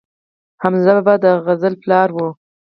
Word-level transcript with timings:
حمزه 0.61 0.91
بابا 0.97 1.15
د 1.23 1.25
غزل 1.45 1.73
پلار 1.83 2.09
و 2.13 2.17